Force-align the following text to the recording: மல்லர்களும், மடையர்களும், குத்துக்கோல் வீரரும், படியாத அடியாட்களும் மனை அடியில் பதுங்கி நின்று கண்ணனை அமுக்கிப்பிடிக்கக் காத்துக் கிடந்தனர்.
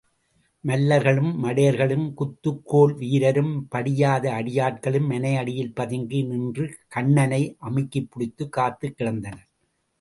மல்லர்களும், 0.67 1.33
மடையர்களும், 1.43 2.13
குத்துக்கோல் 2.13 2.95
வீரரும், 2.95 3.67
படியாத 3.67 4.31
அடியாட்களும் 4.31 5.07
மனை 5.07 5.35
அடியில் 5.35 5.73
பதுங்கி 5.73 6.23
நின்று 6.23 6.77
கண்ணனை 6.87 7.57
அமுக்கிப்பிடிக்கக் 7.61 8.49
காத்துக் 8.49 8.95
கிடந்தனர். 8.97 9.47